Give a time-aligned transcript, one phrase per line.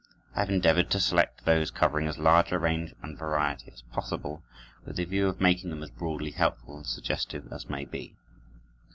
[0.35, 4.41] I have endeavored to select those covering as large a range and variety as possible,
[4.83, 8.15] with the view of making them as broadly helpful and suggestive as may be.